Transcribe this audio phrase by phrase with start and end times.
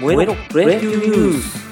[0.00, 1.64] 燃えろプロ野球ニュース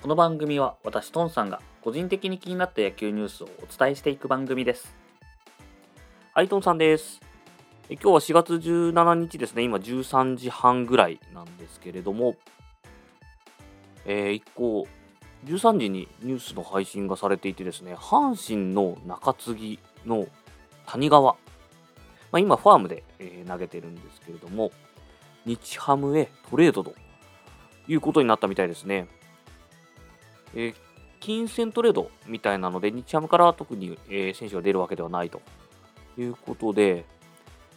[0.00, 4.94] この番組は私トンさんが個人的に気になった野球ニュースをお伝えしていく番組です。
[6.32, 7.20] はいトンさんです。
[7.90, 9.64] え今日は4月17日ですね。
[9.64, 12.36] 今13時半ぐらいなんですけれども。
[14.06, 14.86] えー、一個
[15.44, 20.26] 13時にニュースの配信がされていてですね阪神の中継ぎの
[20.86, 21.38] 谷川、ま
[22.32, 24.70] あ、今ファームで、えー、投げてるんですけれども
[25.48, 26.94] 日ハムへトレードと
[27.88, 29.08] いうことになったみたいですね。
[30.54, 30.74] えー、
[31.20, 35.40] 金銭トレードみたいなので、日ハムから特に、えー、選手が出るわけではないと
[36.18, 37.06] いうことで、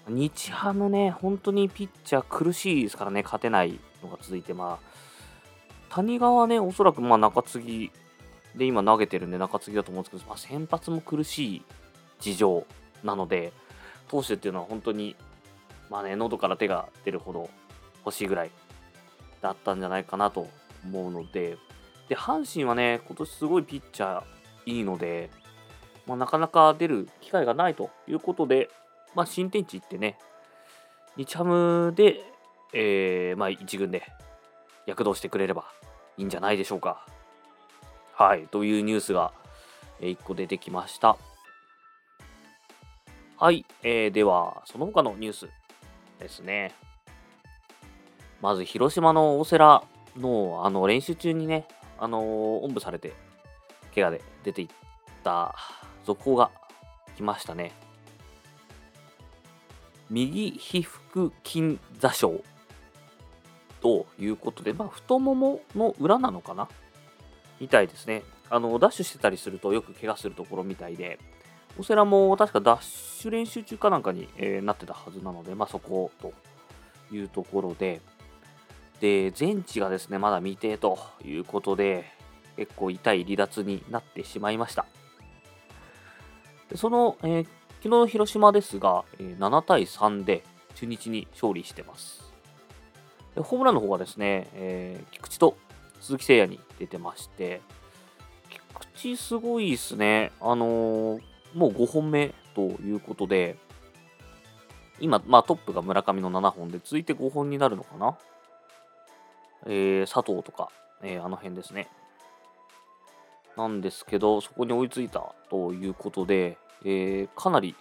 [0.08, 7.92] 日ハムね、本当にピッチャー苦しいですからね、勝てないのが続いて、まあ、谷川ね、おそらくまあ中継ぎ
[8.56, 11.62] で今投げてるんで中継ぎだと思うんですけど、まあ、先発も苦しい
[12.20, 12.66] 事情
[13.04, 13.54] なので、
[14.10, 15.16] 投手っていうのは本当に、
[15.90, 17.50] まあね、喉から手が出るほど
[18.06, 18.52] 欲しいぐらい
[19.42, 20.48] だったんじゃないかなと
[20.86, 21.58] 思うので、
[22.10, 24.24] で、阪神はね、今年すごいピッチャー
[24.66, 25.30] いいので、
[26.06, 28.70] まあ、なかなか出る機会がないということで、
[29.16, 30.18] まあ、新天地行ってね、
[31.16, 32.22] 日ハムで、
[32.74, 34.04] えー、まあ、一軍で
[34.86, 35.66] 躍動してくれれば
[36.18, 37.06] いいんじゃないでしょうか。
[38.14, 39.34] はい、というニュースが、
[40.00, 41.18] え、1個出てきました。
[43.38, 45.50] はい、えー、では、その他のニュース
[46.20, 46.74] ですね。
[48.42, 49.84] まず広島の大瀬良
[50.18, 51.68] のあの練習中にね、
[52.00, 52.24] あのー、
[52.66, 53.14] おんぶされて、
[53.94, 54.68] 怪我で出ていっ
[55.24, 55.56] た
[56.04, 56.50] 続報が
[57.16, 57.72] 来ましたね。
[60.10, 62.44] 右皮腹筋座礁
[63.80, 66.68] ということで、まあ、太ももの裏なのかな？
[67.60, 68.24] みたいですね。
[68.50, 71.20] あの、ダッシュしてたりするとよく怪我するところみたいで、
[71.80, 76.34] オセラも確かダッシュ練習中かなんかに、えー、なってたはずなので、まあ、そこと
[77.14, 78.02] いうところで、
[79.02, 82.06] で、全治がですね、まだ未定ということで、
[82.56, 84.86] 結構痛い離脱になってしまいました。
[86.76, 87.44] その、えー、
[87.78, 90.44] 昨日の広島ですが、え、7対3で
[90.76, 92.32] 中日に勝利してます。
[93.36, 95.58] でホームランの方がですね、えー、菊池と
[96.00, 97.62] 鈴木誠也に出てまして、
[98.50, 100.32] 菊池すごいですね。
[100.40, 101.22] あのー、
[101.56, 103.58] もう5本目ということで、
[105.00, 108.16] 今、まあ、トップが村上の7本で、続いて5本になるのかな
[109.66, 110.70] えー、佐藤とか、
[111.02, 111.88] えー、あの辺ですね。
[113.58, 117.76] なんですけど、そこに追いついたということで、えー、かなり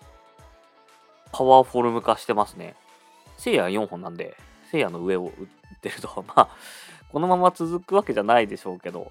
[1.32, 2.74] パワーフォルム化してますね。
[3.36, 4.36] 聖夜4本なんで、
[4.70, 6.48] 聖夜の上を打ってると、 まあ、
[7.10, 9.10] このまま続くわけじゃないでしょうけど、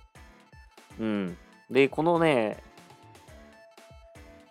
[0.99, 1.37] うん。
[1.69, 2.61] で、このね、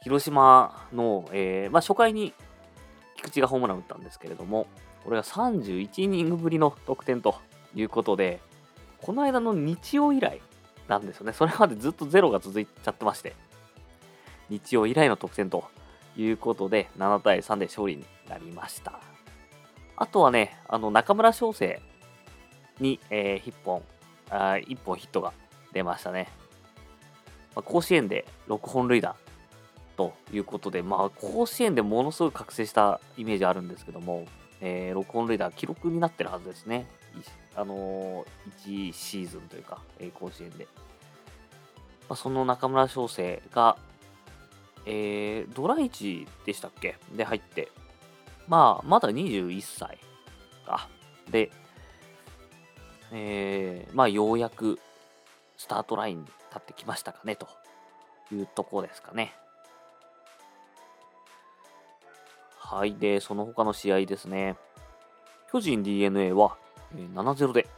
[0.03, 2.33] 広島の、えー、まあ、初回に
[3.17, 4.67] 菊池がホームラン打ったんですけれども、
[5.05, 7.37] これが31イニングぶりの得点と
[7.81, 8.41] いうことで、
[9.01, 10.41] この間の日曜以来
[10.89, 11.33] なんですよね。
[11.33, 13.35] それまでずっとゼロが続いちゃってまして、
[14.49, 15.65] 日曜以来の得点と
[16.17, 19.01] いうことで、7対3で勝利になりました。
[19.97, 21.81] あとはね、あの中村翔成
[22.81, 23.83] に、えー、1本
[24.31, 25.33] あ、1本ヒットが
[25.73, 26.29] 出ましたね。
[27.55, 29.17] まあ、甲子園で6本塁打
[29.97, 34.27] ということで、まあ、甲子園でものすごい覚醒したイメージあるんですけども、
[34.61, 36.87] えー、6本塁打記録になってるはずですね。
[37.55, 40.67] あのー、1シーズンというか、えー、甲子園で。
[42.09, 43.77] まあ、その中村翔成が、
[44.87, 46.97] えー、ドラ1でしたっけ？
[47.13, 47.71] で入って、
[48.47, 49.99] まあ、まだ21歳
[50.65, 50.89] か。
[51.31, 51.51] で、
[53.13, 54.79] えー、まあ、ようやく
[55.57, 57.49] スタートラインに立ってきましたかね、と
[58.33, 59.35] いうところですかね。
[62.59, 62.95] はい。
[62.95, 64.57] で、その他の試合ですね。
[65.51, 66.57] 巨人 DNA は
[66.95, 67.69] 7-0で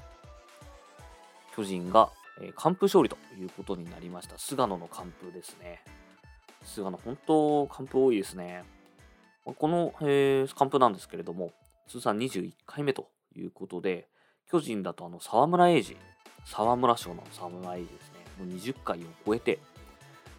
[1.55, 2.11] 巨人が
[2.57, 4.39] 完封勝利ということになりました。
[4.39, 5.83] 菅野の完封ですね。
[6.63, 8.65] 菅野、本当、完封多いですね。
[9.45, 11.53] この、えー、完封なんですけれども、
[11.89, 14.09] 通算21回目ということで、
[14.51, 15.97] 巨人だとあの沢村栄治、
[16.45, 19.59] 沢村賞の沢村栄治ですね、もう20回を超えて、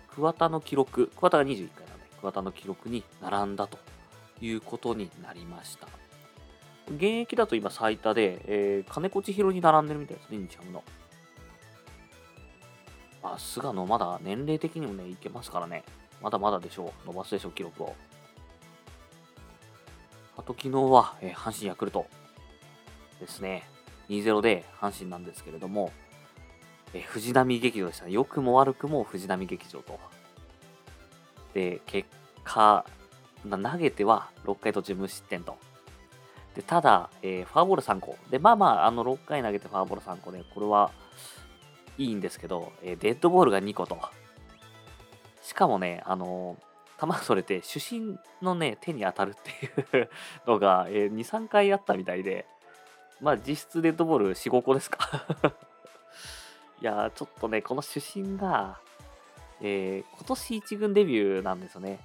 [0.10, 3.78] 桑田の記録、桑田が21回なんで、桑田の記録に並んだと
[4.42, 6.01] いうことになりました。
[6.88, 10.84] 現役だと今最多で、えー、金子千尋に並んでるみたいですね、日ハムの。
[13.24, 15.84] まあ、菅野まだ年齢的にもね、いけますからね。
[16.22, 17.08] まだまだでしょう。
[17.08, 17.96] 伸ばすでしょう、記録を。
[20.38, 22.08] あと昨日は、えー、阪神ヤクルト
[23.20, 23.64] ですね。
[24.10, 25.92] 2-0で阪神なんですけれども、
[26.94, 28.12] えー、藤波劇場でしたね。
[28.12, 30.00] 良くも悪くも藤波劇場と。
[31.54, 32.10] で、結
[32.44, 32.86] 果、
[33.50, 35.58] 投げては6回途中無失点と。
[36.56, 38.18] でただ、えー、フォアボール3個。
[38.30, 40.92] で、まあまあ、あの6回投げてフォアボール3個で、これは
[41.98, 43.98] いいんですけど、えー、デッドボールが2個と。
[45.42, 49.34] しかもね、あのー、球がそれて主審のね、手に当たるっ
[49.92, 50.10] ていう
[50.46, 52.46] のが、えー、2、3回あったみたいで、
[53.22, 55.26] まあ実質デッドボール4、5個ですか
[56.82, 58.80] いやー、ちょっとね、この主審が、
[59.62, 62.00] えー、今年1軍デビューなんですよね。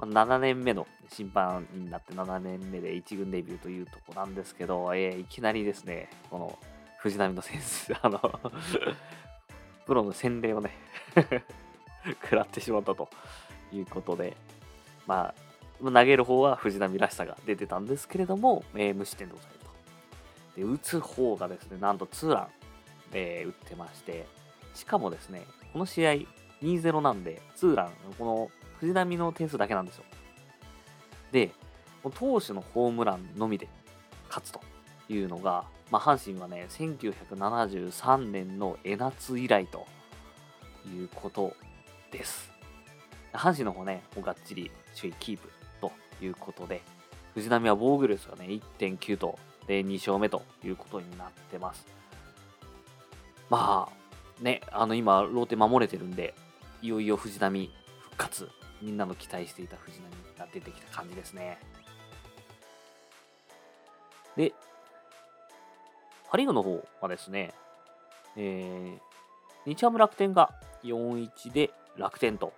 [0.00, 6.58] 7年目の審判になって7年目で1軍デビューというとこなんですけど、えー、いきなりですね、この
[6.98, 8.20] 藤波のセンス、あの
[9.86, 10.72] プロの洗礼をね
[12.22, 13.08] 食らってしまったと
[13.72, 14.36] いうことで、
[15.06, 15.34] ま
[15.82, 20.60] あ、投げる方は藤波らしさが出てたんですけれども、えー、無失点で抑えると。
[20.60, 22.48] で、打つ方がですね、なんとツーラン、
[23.12, 24.26] えー、打ってまして、
[24.74, 26.12] しかもですね、この試合
[26.62, 30.04] 2-0なんで、ツーラン、この藤波の点数だけなんですよ。
[31.32, 31.50] で、
[32.14, 33.68] 投手のホームランのみで
[34.28, 34.60] 勝つと
[35.08, 39.86] いうのが、まあ、阪神はね、1973年の江夏以来と
[40.86, 41.54] いうこと
[42.10, 42.50] です。
[43.32, 45.48] 阪神の方ね、もうがっちり首位キープ
[45.80, 46.82] ということで、
[47.34, 48.46] 藤波は防御率がね、
[48.78, 51.86] 1.9と、で、2勝目ということになってます。
[53.50, 56.34] まあ、ね、あの今、ローテ守れてるんで、
[56.82, 57.70] いよいよ藤波
[58.00, 58.48] 復活、
[58.82, 61.58] みんなの期待していた藤波が出てきた感じですね。
[64.36, 64.52] で、
[66.30, 67.54] パ・リーグの方はですね、
[68.36, 70.50] えー、日ハム楽天が
[70.84, 72.52] 4-1で楽天と。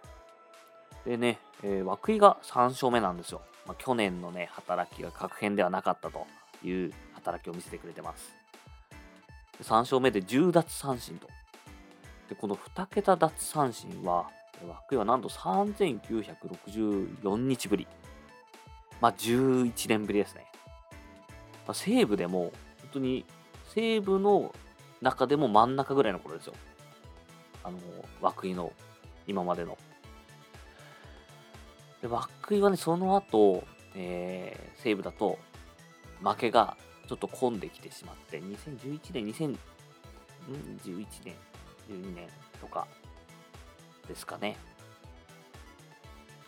[1.04, 3.42] でね、えー、涌井が3勝目なんですよ。
[3.66, 6.26] まあ、去年のね、働きが確変ではなかったと
[6.64, 8.34] いう働きを見せてくれてます。
[9.62, 11.28] 3勝目で10奪三振と。
[12.28, 14.30] で、この2桁奪三振は、
[14.66, 17.86] 涌井はなんと3964日ぶり。
[19.00, 20.46] まあ、11年ぶりですね。
[21.66, 23.24] まあ、西武でも、本当に
[23.74, 24.54] 西武の
[25.00, 26.54] 中でも真ん中ぐらいの頃ですよ。
[27.62, 27.78] あの、
[28.42, 28.72] 涌井の
[29.26, 29.78] 今までの。
[32.02, 33.64] で、涌井はね、その後、
[33.94, 35.38] えー、西武だと
[36.22, 36.76] 負けが
[37.08, 39.56] ちょっと混んできてしまって、2011年、2011
[41.24, 41.34] 年、
[41.88, 42.28] 12年
[42.60, 42.86] とか
[44.08, 44.56] ですかね。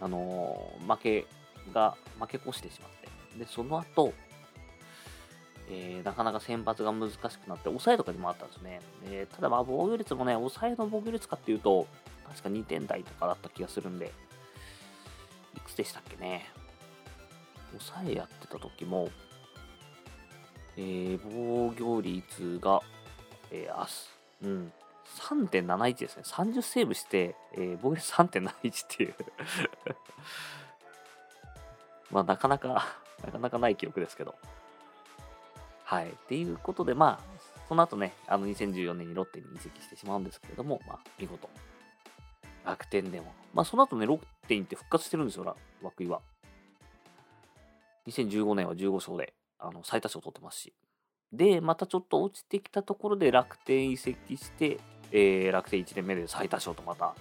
[0.01, 1.27] あのー、負け
[1.73, 3.39] が、負け越してしまって。
[3.39, 4.13] で、その後、
[5.69, 8.81] えー、なかなか先発が難しくなって、抑えとかにもあったんですね。
[9.05, 11.87] えー、ただ、まあ、防御率もね、抑えの防御率かっていうと、
[12.29, 14.13] 確か2点台とかだった気がするんで、
[15.57, 16.47] いくつでしたっけね。
[17.79, 19.11] 抑えやってた時も、
[20.77, 22.81] えー、防御率が、
[23.51, 24.11] えー、あす、
[24.43, 24.73] うん、
[25.19, 26.23] 3.71ですね。
[26.25, 28.53] 30セーブして、えー、防御率3.71っ
[28.89, 29.15] ていう
[32.11, 32.69] まあ、なかなか
[33.25, 34.35] なかなかない記録ですけど。
[35.85, 36.11] はい。
[36.11, 41.49] っていうことで、まあ、その後ね、あの2014年にロッテに移籍してしまうんですけれども、まあ、見事、
[42.65, 43.33] 楽天でも。
[43.53, 46.21] まあ、その後ね、ロッテにって復活してるんですよ、涌井は。
[48.07, 50.73] 2015年は15勝で、あの、最多勝取ってますし。
[51.33, 54.81] で、またちょっと落ちてきたところで楽天移籍して、
[55.13, 57.15] えー、楽天1年目で最多勝とまた、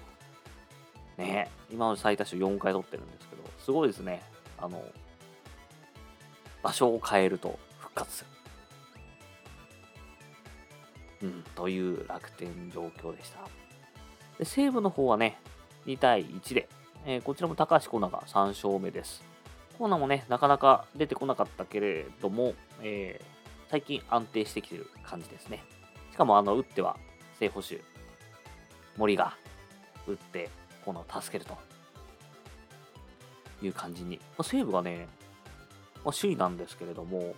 [1.17, 4.21] ね、今の最多勝4回取ってるんですけど、すごいですね。
[4.57, 4.83] あの、
[6.61, 8.39] 場所を変えると復活する。
[11.21, 13.39] うん、という楽天状況でした。
[14.37, 15.37] で西武の方はね、
[15.85, 16.69] 2対1で、
[17.05, 19.23] えー、こちらも高橋コーナーが3勝目です。
[19.77, 25.63] コーナーもね、なかなか出てこなかったけれども、えー、最近安定してきてる感じですね。
[26.11, 26.97] しかも、あの、打っては
[27.39, 27.81] 正捕手、
[28.97, 29.33] 森が
[30.07, 30.49] 打って
[30.83, 31.57] コーナーを助けると
[33.65, 34.17] いう感じに。
[34.17, 35.07] まあ、西武がね、
[36.03, 37.35] まあ、首位なんですけれども、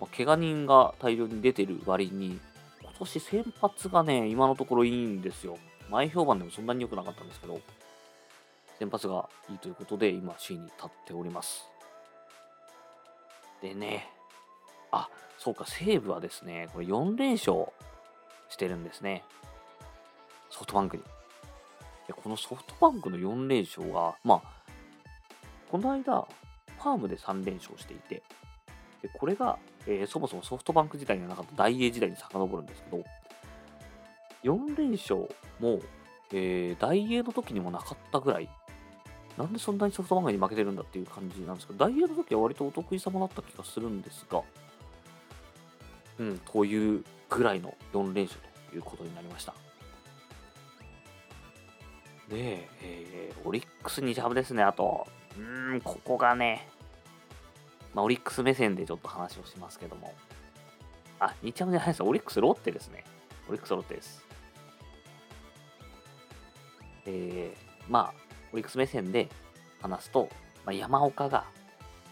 [0.00, 2.38] まあ、怪我人が大量に出てる割に、
[2.82, 5.56] 今年先発がね、今のところいいんですよ。
[5.90, 7.60] 前評判でもそんなに良くなかったんですけど、
[8.78, 11.66] 先発がいいということで、今、首位に立っております。
[13.62, 14.10] でね、
[14.90, 17.68] あ、そうか、西武はですね、これ4連勝
[18.48, 19.24] してるんですね。
[20.50, 21.02] ソフトバンクに。
[22.06, 24.54] でこのソフトバンクの4連勝が、まあ、
[25.70, 26.26] この間、
[26.78, 28.22] ファームで3連勝していて、
[29.02, 33.04] でこれが、えー、そもそもソフトバンク時代にはなかった大英時代に遡るんですけど、
[34.44, 35.28] 4連勝
[35.60, 35.80] も、
[36.32, 38.48] えー、大英の時にもなかったぐらい、
[39.36, 44.42] なんでそんなにソフトバンクに負けてるんだっていう感じなんですけど、大英の時は割とお得意様だった気がするんですが、
[46.18, 49.54] うん、というぐらいの4連勝ということになりました。
[52.28, 55.06] で、えー、オリックスにジャブですね、あと。
[55.36, 56.68] うん、ここがね、
[57.92, 60.14] まあ、オリックス目線でちょっと話をしますけども。
[61.18, 62.02] あ、日ハムじゃないです。
[62.02, 63.04] オリックスロッテですね。
[63.48, 64.24] オリックスロッテです。
[67.06, 68.14] えー、まあ、
[68.52, 69.28] オリックス目線で
[69.82, 70.28] 話すと、
[70.64, 71.44] まあ、山岡が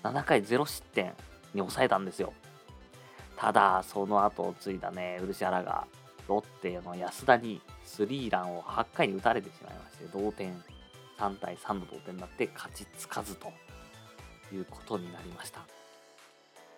[0.03, 1.15] 7回0失点
[1.55, 2.33] に抑えたんですよ。
[3.43, 5.85] ただ、その後を継いだね、漆原が
[6.29, 10.63] ロッテの安田にスリーランを8回に打たれてしまいまして、同点、
[11.19, 13.53] 3対3の同点になって勝ちつかずと
[14.53, 15.59] いうことになりました。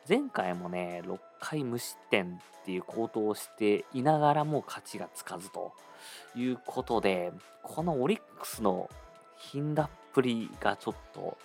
[0.09, 5.75] 前回もね、6回無失点っていう好投をしていながらも勝ちがつかずと
[6.35, 8.89] いうことで、このオリックスの
[9.37, 11.37] 品だっぷりがちょっと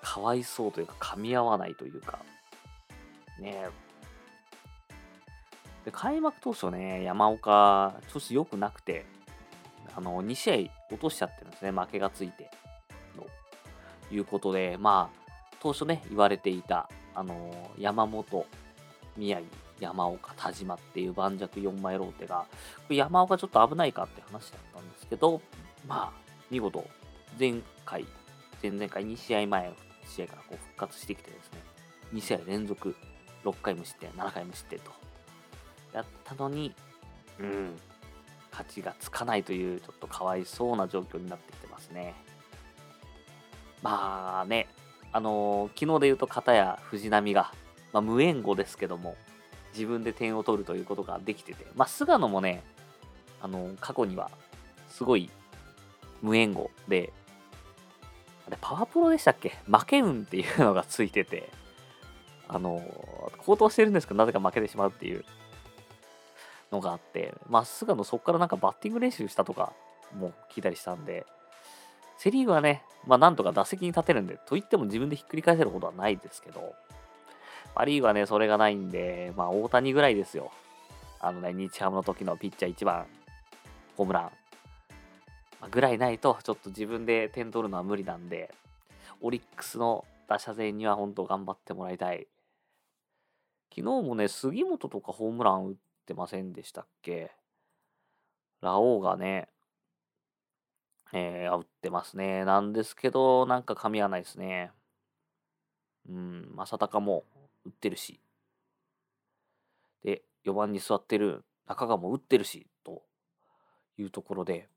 [0.00, 2.20] かわいそうというか噛み合わないというか、
[3.40, 3.68] ね
[5.86, 9.06] で開幕当初ね、山岡、調子良くなくて、
[9.94, 12.50] あの、2試合落としちゃってるんですね、負けがついて。
[14.08, 15.26] ということで、まあ、
[15.60, 18.46] 当初ね、言われていた、あの山本、
[19.16, 22.46] 宮城、山岡、田島っていう盤石4枚ローテが、
[22.90, 25.40] 山岡ちょっと危ないかって話だったんですけど、
[25.86, 26.84] まあ、見事、
[27.38, 28.04] 前回、
[28.60, 29.72] 前々回2試合前
[30.08, 31.60] 試合からこう復活してきてですね、
[32.12, 32.96] 2試合連続
[33.46, 34.90] 6回無失点、7回無失点と。
[35.92, 36.74] やったのに、
[37.38, 37.76] うん、
[38.50, 42.14] 勝ちがつかないという、ちょっとかわいそうな状況になってきてますね。
[43.82, 44.68] まあね、
[45.12, 47.52] あのー、昨日で言うと、片や藤波が、
[47.92, 49.16] まあ、無援護ですけども、
[49.72, 52.64] 自分で点を取るということができてて、まあ、菅野もね、
[53.40, 54.30] あのー、過去には、
[54.88, 55.30] すごい
[56.22, 57.12] 無援護で、
[58.46, 59.58] あれ、パワープロでしたっけ？
[59.66, 61.50] 負け運っていうのがついてて、
[62.48, 62.82] あの、
[63.38, 65.24] 高騰してるんですけど、なぜか負けてしまうっていう
[66.70, 69.72] のがあって、まあ、菅野そこからなんかバッティング練習したとか
[70.14, 71.26] も聞いたりしたんで、
[72.18, 76.74] セ・リーグはね、まあ、なんとか打席に立てるんで、と言っても自分でひっくり返せることはないですけど、
[77.74, 80.50] パ・リーグはね、それがないんで、まあ、大谷ぐらいですよ。
[81.20, 83.06] あのね、日ハムの時のピッチャー1番、
[83.96, 84.30] ホームラン、ま
[85.62, 88.54] あ、ぐらいないと、ちょっと自分で点取るのは無理なんで、
[89.20, 92.26] オリックスの打者勢には本当頑張ってもらいたい。
[93.70, 95.74] 昨日もね、杉本とかホームラン打っ
[96.06, 97.32] てませんでしたっけ？
[98.60, 99.48] ラオウがね、
[101.12, 102.44] えー、打ってますね。
[102.44, 104.72] なんですけど、なんか噛み合わないですね。
[106.08, 107.24] うん、正隆も
[107.64, 108.20] 打ってるし。
[110.02, 113.02] で、4番に座ってる中川も打ってるし、と
[113.98, 114.68] いうところで、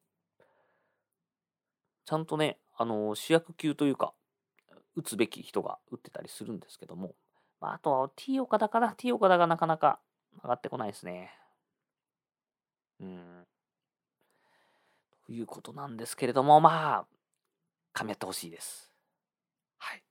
[2.05, 4.13] ちゃんとね、あの、主役級というか、
[4.95, 7.13] 打つべき人が打ってたりするんですけども、
[7.61, 9.99] まあ、あとは T 岡田かな ?T 岡田がなかなか
[10.43, 11.31] 上がってこないですね。
[13.01, 13.45] うん。
[15.25, 17.05] ということなんですけれども、まあ、
[17.93, 18.91] 噛み合ってほしいです。
[19.77, 20.03] はい。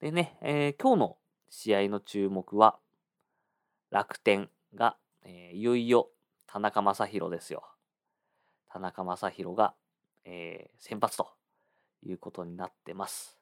[0.00, 1.16] でね、えー、今日の
[1.48, 2.78] 試合の注目は、
[3.90, 6.10] 楽天が、えー、いよいよ
[6.46, 7.64] 田中将大ですよ。
[8.68, 9.74] 田中将大が、
[10.24, 11.28] えー、先発と
[12.04, 13.39] いうことになってます。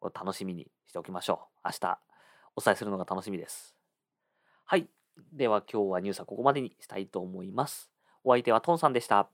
[0.00, 1.68] を楽しみにしておきましょう。
[1.68, 1.98] 明日
[2.56, 3.76] お伝えするのが楽しみです。
[4.64, 4.88] はい。
[5.32, 7.90] では今日はニュースはここまでにしたいと思います。
[8.24, 9.28] お相手はトンさんでした。